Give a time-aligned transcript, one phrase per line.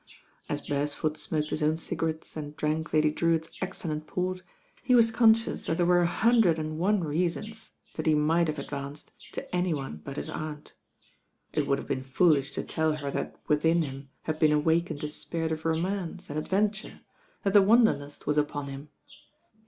[0.49, 4.41] As Beresford smoked his own cigarettes and drank Lady Drewitt's exceUent port,
[4.81, 8.47] he was con scious that there were a hundred and one reasons that he might
[8.47, 10.73] have advanced to any one but his aunt.
[11.53, 15.07] It would have been foolish to tell her that within him had been awakened a
[15.07, 17.01] spirit of romance and ad venture,
[17.43, 18.89] that the wanderlust was upon him.